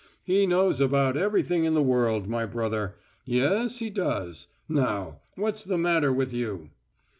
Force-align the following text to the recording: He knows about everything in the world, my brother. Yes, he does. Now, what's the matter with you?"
He 0.23 0.47
knows 0.47 0.81
about 0.81 1.15
everything 1.15 1.63
in 1.63 1.75
the 1.75 1.83
world, 1.83 2.27
my 2.27 2.47
brother. 2.47 2.95
Yes, 3.23 3.77
he 3.77 3.91
does. 3.91 4.47
Now, 4.67 5.19
what's 5.35 5.63
the 5.63 5.77
matter 5.77 6.11
with 6.11 6.33
you?" 6.33 6.71